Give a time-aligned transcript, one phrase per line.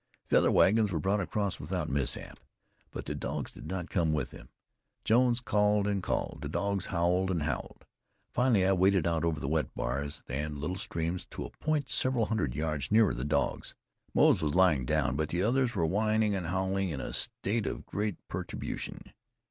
[0.29, 2.39] The other wagons were brought across without mishap;
[2.89, 4.49] but the dogs did not come with them.
[5.05, 6.39] Jones called and called.
[6.41, 7.85] The dogs howled and howled.
[8.33, 12.25] Finally I waded out over the wet bars and little streams to a point several
[12.25, 13.75] hundred yards nearer the dogs.
[14.11, 17.85] Moze was lying down, but the others were whining and howling in a state of
[17.85, 19.13] great perturbation.